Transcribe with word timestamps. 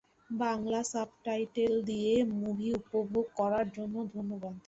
Bangla 0.35 0.79
subtitle 0.91 1.73
দিয়ে 1.89 2.13
মুভিটি 2.33 2.69
উপভোগ 2.79 3.25
করার 3.39 3.65
জন্য 3.77 3.95
ধন্যবাদ। 4.13 4.55